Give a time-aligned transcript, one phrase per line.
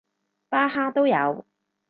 [0.49, 1.45] 巴哈都有